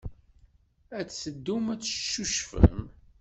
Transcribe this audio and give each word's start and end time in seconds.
Ad 0.99 1.07
teddum 1.09 1.65
ad 1.73 1.81
teccucfem. 1.81 2.79